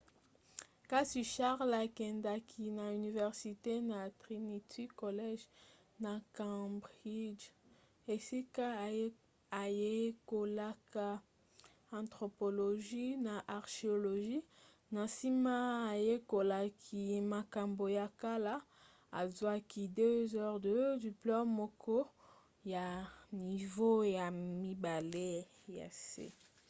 [0.91, 5.43] kasi charles akendaki na université na trinity college
[6.03, 7.43] na cambridge
[8.15, 8.65] esika
[9.63, 11.07] ayekolaka
[11.99, 14.39] anthropologie na archéologie
[14.95, 15.55] na nsima
[15.93, 18.53] ayekolaki makambo ya kala
[19.19, 19.83] azwaki
[20.29, 20.67] 2:2
[21.07, 21.95] diplome moko
[22.73, 22.85] ya
[23.45, 24.25] nivo ya
[24.61, 25.29] mibale
[25.77, 26.27] ya se